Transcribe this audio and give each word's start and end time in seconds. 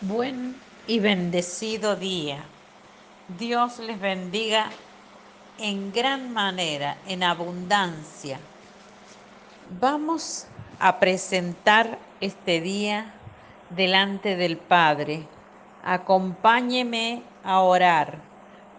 Buen 0.00 0.54
y 0.86 1.00
bendecido 1.00 1.96
día. 1.96 2.44
Dios 3.36 3.80
les 3.80 4.00
bendiga 4.00 4.70
en 5.58 5.90
gran 5.90 6.32
manera, 6.32 6.98
en 7.08 7.24
abundancia. 7.24 8.38
Vamos 9.80 10.46
a 10.78 11.00
presentar 11.00 11.98
este 12.20 12.60
día 12.60 13.12
delante 13.70 14.36
del 14.36 14.56
Padre. 14.56 15.26
Acompáñeme 15.82 17.24
a 17.42 17.58
orar. 17.58 18.20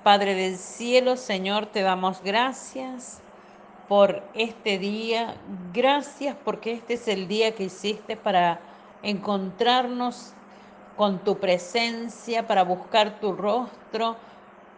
Padre 0.04 0.36
del 0.36 0.56
cielo, 0.56 1.18
Señor, 1.18 1.66
te 1.66 1.82
damos 1.82 2.24
gracias 2.24 3.20
por 3.90 4.24
este 4.36 4.80
día. 4.80 5.36
Gracias 5.74 6.38
porque 6.46 6.72
este 6.72 6.94
es 6.94 7.10
el 7.10 7.28
día 7.28 7.54
que 7.56 7.66
hiciste 7.66 8.16
para 8.16 8.62
encontrarnos 9.04 10.34
con 11.00 11.20
tu 11.20 11.40
presencia, 11.40 12.46
para 12.46 12.64
buscar 12.66 13.22
tu 13.22 13.32
rostro, 13.32 14.18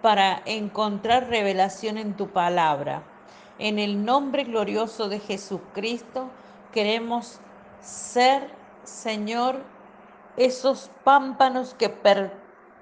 para 0.03 0.43
encontrar 0.45 1.29
revelación 1.29 1.97
en 1.97 2.15
tu 2.15 2.27
palabra. 2.27 3.01
En 3.57 3.79
el 3.79 4.05
nombre 4.05 4.43
glorioso 4.43 5.09
de 5.09 5.19
Jesucristo 5.19 6.29
queremos 6.71 7.39
ser, 7.81 8.51
Señor, 8.83 9.63
esos 10.37 10.91
pámpanos 11.03 11.73
que, 11.73 11.91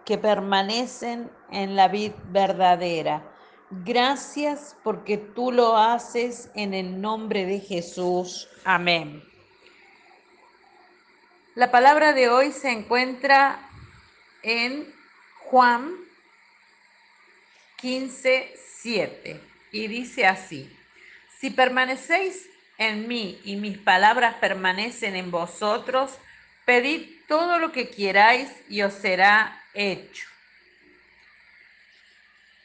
que 0.03 0.17
permanecen 0.17 1.31
en 1.49 1.77
la 1.77 1.88
vida 1.88 2.16
verdadera. 2.31 3.23
Gracias 3.85 4.75
porque 4.83 5.16
tú 5.16 5.53
lo 5.53 5.77
haces 5.77 6.52
en 6.55 6.73
el 6.73 6.99
nombre 6.99 7.45
de 7.45 7.61
Jesús. 7.61 8.49
Amén. 8.66 9.23
La 11.59 11.72
palabra 11.72 12.13
de 12.13 12.30
hoy 12.30 12.54
se 12.54 12.72
encuentra 12.72 13.59
en 14.44 14.95
Juan 15.40 15.94
15, 17.75 18.53
7 18.78 19.42
y 19.73 19.88
dice 19.88 20.25
así, 20.25 20.73
si 21.38 21.50
permanecéis 21.50 22.50
en 22.78 23.09
mí 23.09 23.42
y 23.44 23.58
mis 23.58 23.78
palabras 23.78 24.36
permanecen 24.36 25.17
en 25.17 25.31
vosotros, 25.31 26.17
pedid 26.64 27.09
todo 27.28 27.59
lo 27.59 27.73
que 27.73 27.89
queráis 27.89 28.50
y 28.70 28.81
os 28.81 28.94
será 28.94 29.61
hecho. 29.73 30.30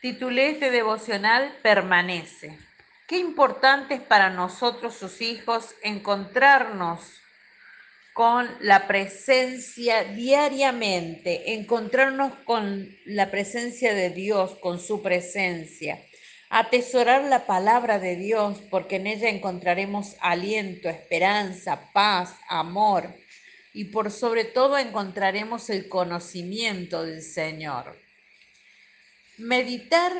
Titulé 0.03 0.51
este 0.51 0.71
devocional 0.71 1.53
Permanece. 1.65 2.61
Qué 3.09 3.19
importante 3.19 3.95
es 3.95 4.03
para 4.03 4.31
nosotros, 4.31 4.95
sus 4.95 5.21
hijos, 5.21 5.75
encontrarnos 5.83 7.24
con 8.15 8.49
la 8.61 8.87
presencia 8.87 10.05
diariamente, 10.05 11.55
encontrarnos 11.55 12.33
con 12.45 12.97
la 13.05 13.33
presencia 13.33 13.93
de 13.93 14.11
Dios, 14.11 14.53
con 14.61 14.79
su 14.79 15.03
presencia, 15.03 16.01
atesorar 16.49 17.25
la 17.25 17.45
palabra 17.45 17.99
de 17.99 18.15
Dios, 18.15 18.63
porque 18.71 18.97
en 18.97 19.09
ella 19.09 19.29
encontraremos 19.29 20.15
aliento, 20.21 20.89
esperanza, 20.89 21.91
paz, 21.93 22.37
amor 22.49 23.13
y 23.73 23.87
por 23.87 24.13
sobre 24.13 24.45
todo 24.45 24.79
encontraremos 24.79 25.69
el 25.69 25.89
conocimiento 25.89 27.03
del 27.03 27.21
Señor. 27.21 27.99
Meditar 29.39 30.13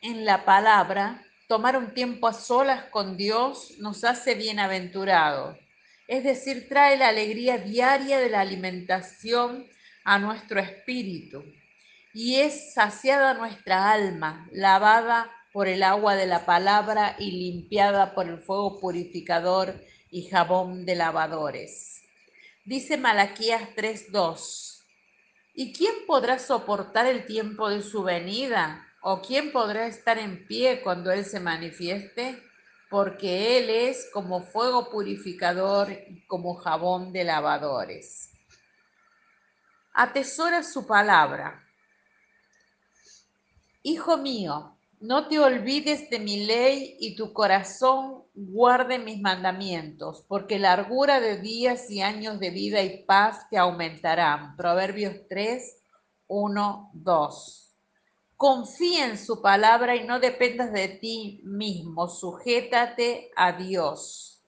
en 0.00 0.24
la 0.24 0.44
palabra, 0.44 1.26
tomar 1.48 1.76
un 1.76 1.92
tiempo 1.92 2.28
a 2.28 2.34
solas 2.34 2.84
con 2.84 3.16
Dios, 3.16 3.78
nos 3.80 4.04
hace 4.04 4.36
bienaventurados 4.36 5.58
es 6.12 6.24
decir, 6.24 6.68
trae 6.68 6.98
la 6.98 7.08
alegría 7.08 7.56
diaria 7.56 8.18
de 8.18 8.28
la 8.28 8.40
alimentación 8.40 9.66
a 10.04 10.18
nuestro 10.18 10.60
espíritu 10.60 11.42
y 12.12 12.34
es 12.34 12.74
saciada 12.74 13.32
nuestra 13.32 13.90
alma, 13.90 14.46
lavada 14.52 15.30
por 15.54 15.68
el 15.68 15.82
agua 15.82 16.14
de 16.14 16.26
la 16.26 16.44
palabra 16.44 17.16
y 17.18 17.30
limpiada 17.30 18.14
por 18.14 18.28
el 18.28 18.36
fuego 18.36 18.78
purificador 18.78 19.74
y 20.10 20.28
jabón 20.28 20.84
de 20.84 20.96
lavadores. 20.96 22.02
Dice 22.66 22.98
Malaquías 22.98 23.70
3:2, 23.74 24.84
¿y 25.54 25.72
quién 25.72 25.94
podrá 26.06 26.38
soportar 26.38 27.06
el 27.06 27.24
tiempo 27.24 27.70
de 27.70 27.80
su 27.80 28.02
venida? 28.02 28.86
¿O 29.00 29.22
quién 29.22 29.50
podrá 29.50 29.86
estar 29.86 30.18
en 30.18 30.46
pie 30.46 30.82
cuando 30.82 31.10
Él 31.10 31.24
se 31.24 31.40
manifieste? 31.40 32.51
Porque 32.92 33.56
Él 33.56 33.70
es 33.70 34.10
como 34.12 34.42
fuego 34.42 34.90
purificador 34.90 35.90
y 35.90 36.26
como 36.26 36.56
jabón 36.56 37.10
de 37.10 37.24
lavadores. 37.24 38.30
Atesora 39.94 40.62
su 40.62 40.86
palabra. 40.86 41.66
Hijo 43.82 44.18
mío, 44.18 44.76
no 45.00 45.26
te 45.26 45.38
olvides 45.38 46.10
de 46.10 46.18
mi 46.18 46.44
ley 46.44 46.98
y 47.00 47.16
tu 47.16 47.32
corazón 47.32 48.24
guarde 48.34 48.98
mis 48.98 49.22
mandamientos, 49.22 50.22
porque 50.28 50.58
largura 50.58 51.18
de 51.18 51.38
días 51.38 51.90
y 51.90 52.02
años 52.02 52.38
de 52.40 52.50
vida 52.50 52.82
y 52.82 53.04
paz 53.04 53.48
te 53.48 53.56
aumentarán. 53.56 54.54
Proverbios 54.54 55.14
3, 55.30 55.82
1, 56.26 56.90
2. 56.92 57.71
Confía 58.42 59.06
en 59.06 59.18
su 59.18 59.40
palabra 59.40 59.94
y 59.94 60.04
no 60.04 60.18
dependas 60.18 60.72
de 60.72 60.88
ti 60.88 61.40
mismo, 61.44 62.08
sujétate 62.08 63.30
a 63.36 63.52
Dios. 63.52 64.42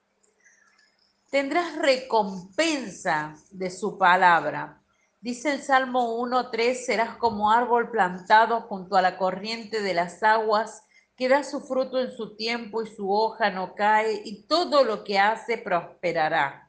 Tendrás 1.31 1.77
recompensa 1.77 3.37
de 3.53 3.71
su 3.71 3.97
palabra. 3.97 4.82
Dice 5.21 5.53
el 5.53 5.62
Salmo 5.62 6.19
1.3, 6.19 6.75
serás 6.75 7.16
como 7.19 7.53
árbol 7.53 7.93
plantado 7.93 8.62
junto 8.62 8.97
a 8.97 9.00
la 9.00 9.16
corriente 9.16 9.81
de 9.81 9.94
las 9.94 10.25
aguas, 10.25 10.82
que 11.15 11.28
da 11.28 11.44
su 11.44 11.61
fruto 11.61 12.00
en 12.00 12.11
su 12.11 12.34
tiempo 12.34 12.82
y 12.82 12.88
su 12.88 13.09
hoja 13.09 13.50
no 13.50 13.76
cae, 13.76 14.22
y 14.25 14.43
todo 14.49 14.82
lo 14.82 15.05
que 15.05 15.21
hace 15.21 15.56
prosperará. 15.56 16.69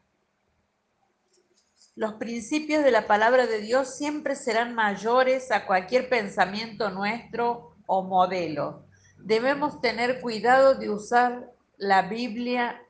Los 1.96 2.16
principios 2.16 2.84
de 2.84 2.92
la 2.92 3.08
palabra 3.08 3.48
de 3.48 3.62
Dios 3.62 3.96
siempre 3.96 4.36
serán 4.36 4.76
mayores 4.76 5.50
a 5.50 5.66
cualquier 5.66 6.10
pensamiento 6.10 6.90
nuestro 6.90 7.74
o 7.86 8.04
modelo. 8.04 8.84
Debemos 9.18 9.80
tener 9.80 10.20
cuidado 10.20 10.76
de 10.76 10.90
usar 10.90 11.54
la 11.78 12.02
Biblia, 12.02 12.82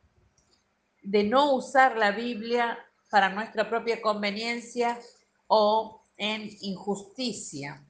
de 1.03 1.23
no 1.23 1.53
usar 1.53 1.97
la 1.97 2.11
Biblia 2.11 2.79
para 3.11 3.29
nuestra 3.29 3.69
propia 3.69 4.01
conveniencia 4.01 4.99
o 5.45 6.01
en 6.17 6.49
injusticia. 6.61 7.85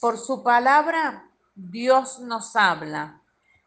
Por 0.00 0.16
su 0.16 0.42
palabra, 0.42 1.30
Dios 1.54 2.20
nos 2.20 2.56
habla. 2.56 3.20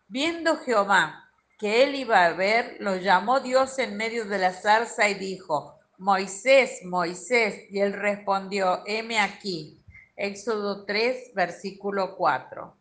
Viendo 0.08 0.58
Jehová 0.58 1.23
que 1.64 1.82
él 1.82 1.96
iba 1.96 2.26
a 2.26 2.34
ver, 2.34 2.76
lo 2.82 2.98
llamó 2.98 3.40
Dios 3.40 3.80
en 3.80 3.96
medio 3.96 4.26
de 4.26 4.38
la 4.38 4.52
zarza 4.52 5.08
y 5.08 5.14
dijo, 5.14 5.80
Moisés, 5.98 6.82
Moisés, 6.84 7.68
y 7.70 7.80
él 7.80 7.94
respondió, 7.94 8.84
heme 8.86 9.18
aquí. 9.18 9.82
Éxodo 10.18 10.84
3, 10.84 11.34
versículo 11.34 12.18
4. 12.18 12.76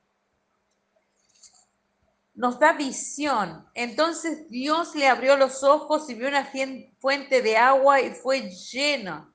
Nos 2.34 2.58
da 2.58 2.72
visión. 2.72 3.68
Entonces 3.74 4.50
Dios 4.50 4.96
le 4.96 5.06
abrió 5.06 5.36
los 5.36 5.62
ojos 5.62 6.10
y 6.10 6.14
vio 6.14 6.26
una 6.26 6.50
fuente 6.98 7.40
de 7.40 7.56
agua 7.56 8.00
y 8.00 8.10
fue 8.10 8.50
lleno. 8.50 9.32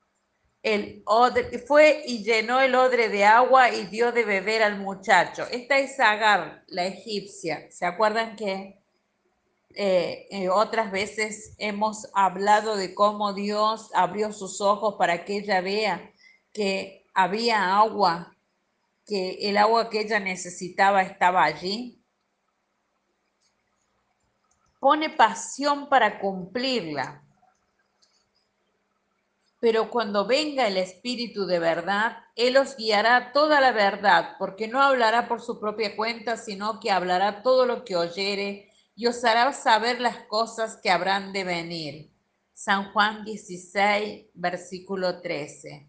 El 0.62 1.02
odre, 1.06 1.58
fue 1.60 2.02
y 2.04 2.22
llenó 2.22 2.60
el 2.60 2.74
odre 2.74 3.08
de 3.08 3.24
agua 3.24 3.70
y 3.70 3.86
dio 3.86 4.12
de 4.12 4.26
beber 4.26 4.62
al 4.62 4.78
muchacho. 4.78 5.46
Esta 5.50 5.78
es 5.78 5.98
Agar, 5.98 6.64
la 6.66 6.84
egipcia. 6.84 7.70
¿Se 7.70 7.86
acuerdan 7.86 8.36
que 8.36 8.78
eh, 9.80 10.26
eh, 10.32 10.48
otras 10.48 10.90
veces 10.90 11.54
hemos 11.56 12.08
hablado 12.12 12.76
de 12.76 12.96
cómo 12.96 13.32
Dios 13.32 13.90
abrió 13.94 14.32
sus 14.32 14.60
ojos 14.60 14.96
para 14.98 15.24
que 15.24 15.36
ella 15.36 15.60
vea 15.60 16.12
que 16.52 17.06
había 17.14 17.76
agua, 17.76 18.36
que 19.06 19.38
el 19.48 19.56
agua 19.56 19.88
que 19.88 20.00
ella 20.00 20.18
necesitaba 20.18 21.02
estaba 21.02 21.44
allí. 21.44 22.02
Pone 24.80 25.10
pasión 25.10 25.88
para 25.88 26.18
cumplirla. 26.18 27.22
Pero 29.60 29.90
cuando 29.90 30.26
venga 30.26 30.66
el 30.66 30.76
Espíritu 30.76 31.46
de 31.46 31.60
verdad, 31.60 32.18
Él 32.34 32.56
os 32.56 32.76
guiará 32.76 33.30
toda 33.30 33.60
la 33.60 33.70
verdad, 33.70 34.34
porque 34.40 34.66
no 34.66 34.82
hablará 34.82 35.28
por 35.28 35.40
su 35.40 35.60
propia 35.60 35.94
cuenta, 35.94 36.36
sino 36.36 36.80
que 36.80 36.90
hablará 36.90 37.44
todo 37.44 37.64
lo 37.64 37.84
que 37.84 37.94
oyere 37.94 38.68
y 38.98 39.06
os 39.06 39.24
hará 39.24 39.52
saber 39.52 40.00
las 40.00 40.24
cosas 40.24 40.76
que 40.82 40.90
habrán 40.90 41.32
de 41.32 41.44
venir. 41.44 42.12
San 42.52 42.92
Juan 42.92 43.24
16, 43.24 44.26
versículo 44.34 45.20
13. 45.20 45.88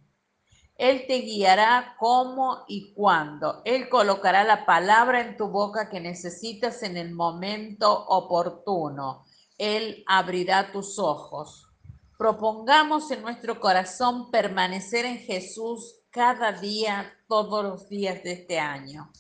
Él 0.76 1.06
te 1.08 1.16
guiará 1.22 1.96
cómo 1.98 2.66
y 2.68 2.94
cuándo. 2.94 3.64
Él 3.66 3.90
colocará 3.90 4.44
la 4.44 4.64
palabra 4.64 5.22
en 5.22 5.38
tu 5.38 5.48
boca 5.48 5.90
que 5.90 6.00
necesitas 6.00 6.84
en 6.84 6.98
el 6.98 7.12
momento 7.12 7.92
oportuno. 7.92 9.26
Él 9.58 10.04
abrirá 10.06 10.72
tus 10.72 11.00
ojos. 11.00 11.68
Propongamos 12.16 13.10
en 13.10 13.24
nuestro 13.24 13.60
corazón 13.60 14.30
permanecer 14.30 15.06
en 15.06 15.18
Jesús 15.18 15.96
cada 16.12 16.52
día, 16.52 17.12
todos 17.28 17.64
los 17.64 17.90
días 17.90 18.22
de 18.24 18.34
este 18.34 18.60
año. 18.60 19.12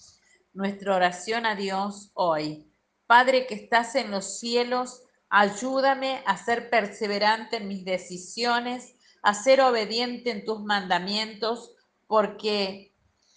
Nuestra 0.53 0.95
oración 0.95 1.47
a 1.47 1.55
Dios 1.55 2.11
hoy. 2.13 2.68
Padre 3.09 3.47
que 3.47 3.55
estás 3.55 3.95
en 3.95 4.11
los 4.11 4.37
cielos, 4.37 5.01
ayúdame 5.31 6.21
a 6.27 6.37
ser 6.37 6.69
perseverante 6.69 7.57
en 7.57 7.67
mis 7.67 7.83
decisiones, 7.83 8.93
a 9.23 9.33
ser 9.33 9.61
obediente 9.61 10.29
en 10.29 10.45
tus 10.45 10.61
mandamientos, 10.61 11.71
porque 12.05 12.93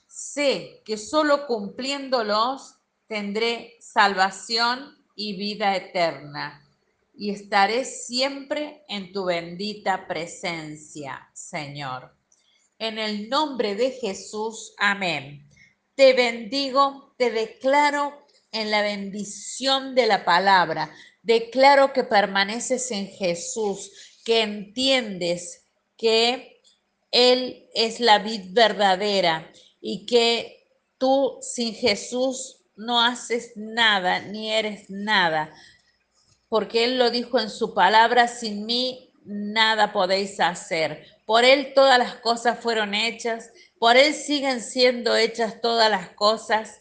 sé 0.09 0.83
que 0.85 0.99
solo 0.99 1.47
cumpliéndolos 1.47 2.81
tendré 3.07 3.79
salvación 3.81 4.95
y 5.17 5.39
vida 5.39 5.75
eterna 5.75 6.69
y 7.15 7.31
estaré 7.31 7.87
siempre 7.87 8.85
en 8.89 9.11
tu 9.11 9.25
bendita 9.25 10.07
presencia, 10.07 11.31
Señor. 11.33 12.15
En 12.79 12.99
el 12.99 13.31
nombre 13.31 13.75
de 13.75 13.93
Jesús, 13.93 14.75
amén. 14.77 15.49
Te 15.95 16.13
bendigo, 16.13 17.15
te 17.17 17.31
declaro 17.31 18.22
en 18.53 18.71
la 18.71 18.83
bendición 18.83 19.95
de 19.95 20.07
la 20.07 20.25
palabra. 20.25 20.95
Declaro 21.23 21.93
que 21.93 22.05
permaneces 22.05 22.91
en 22.91 23.09
Jesús, 23.09 23.91
que 24.25 24.43
entiendes 24.43 25.67
que 25.97 26.63
Él 27.11 27.69
es 27.75 28.01
la 28.01 28.19
vid 28.19 28.53
verdadera 28.53 29.51
y 29.81 30.07
que 30.07 30.69
tú 30.99 31.39
sin 31.41 31.75
Jesús 31.75 32.59
no 32.77 33.01
haces 33.01 33.53
nada 33.57 34.21
ni 34.21 34.53
eres 34.53 34.89
nada 34.89 35.53
porque 36.53 36.85
Él 36.85 36.99
lo 36.99 37.11
dijo 37.11 37.41
en 37.41 37.49
su 37.49 37.73
palabra, 37.73 38.29
sin 38.29 38.67
mí 38.67 39.11
nada 39.25 39.91
podéis 39.91 40.39
hacer. 40.39 41.03
Por 41.25 41.47
Él 41.47 41.73
todas 41.75 41.99
las 41.99 42.17
cosas 42.17 42.59
fueron 42.61 42.93
hechas, 42.93 43.51
por 43.79 43.97
Él 43.97 44.13
siguen 44.13 44.61
siendo 44.61 45.17
hechas 45.17 45.63
todas 45.63 45.91
las 45.91 46.11
cosas. 46.11 46.79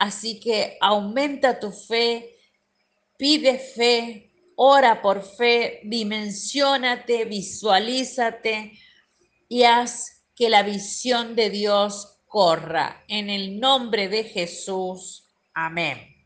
Así 0.00 0.40
que 0.40 0.78
aumenta 0.80 1.60
tu 1.60 1.70
fe, 1.70 2.38
pide 3.18 3.58
fe, 3.58 4.32
ora 4.56 5.02
por 5.02 5.22
fe, 5.22 5.80
dimensionate, 5.84 7.26
visualízate 7.26 8.72
y 9.46 9.64
haz 9.64 10.22
que 10.34 10.48
la 10.48 10.62
visión 10.62 11.36
de 11.36 11.50
Dios 11.50 12.22
corra. 12.24 13.04
En 13.08 13.28
el 13.28 13.60
nombre 13.60 14.08
de 14.08 14.24
Jesús. 14.24 15.26
Amén. 15.52 16.19